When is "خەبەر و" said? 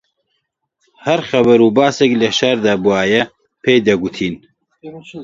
1.29-1.69